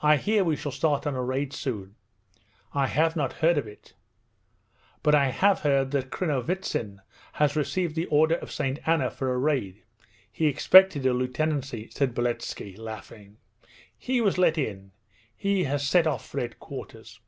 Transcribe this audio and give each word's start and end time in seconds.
'I 0.00 0.16
hear 0.16 0.44
we 0.44 0.56
shall 0.56 0.72
start 0.72 1.06
on 1.06 1.14
a 1.14 1.22
raid 1.22 1.52
soon.' 1.52 1.94
'I 2.72 2.86
have 2.86 3.16
not 3.16 3.34
heard 3.34 3.58
of 3.58 3.66
it; 3.66 3.92
but 5.02 5.14
I 5.14 5.26
have 5.26 5.60
heard 5.60 5.90
that 5.90 6.08
Krinovitsin 6.10 7.02
has 7.34 7.54
received 7.54 7.94
the 7.94 8.06
Order 8.06 8.36
of 8.36 8.50
St. 8.50 8.78
Anna 8.88 9.10
for 9.10 9.30
a 9.30 9.36
raid. 9.36 9.82
He 10.32 10.46
expected 10.46 11.04
a 11.04 11.12
lieutenancy,' 11.12 11.90
said 11.90 12.14
Beletski 12.14 12.78
laughing. 12.78 13.36
'He 13.94 14.22
was 14.22 14.38
let 14.38 14.56
in! 14.56 14.92
He 15.36 15.64
has 15.64 15.86
set 15.86 16.06
off 16.06 16.24
for 16.26 16.40
headquarters.' 16.40 17.20